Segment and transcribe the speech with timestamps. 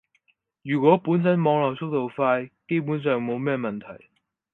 [0.63, 4.09] 如果本身網絡速度快，基本上冇乜問題